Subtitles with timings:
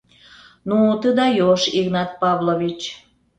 [0.69, 2.81] —Ну, ты даёшь, Игнат Павлович!